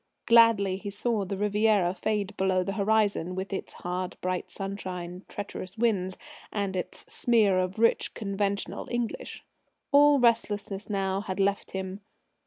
[0.25, 5.77] Gladly he saw the Riviera fade below the horizon, with its hard bright sunshine, treacherous
[5.77, 6.17] winds,
[6.51, 9.43] and its smear of rich, conventional English.
[9.91, 12.01] All restlessness now had left him.